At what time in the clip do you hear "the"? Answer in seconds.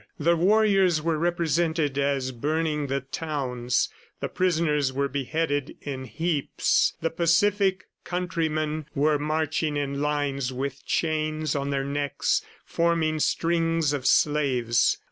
0.17-0.35, 2.87-3.01, 4.19-4.29, 7.03-7.11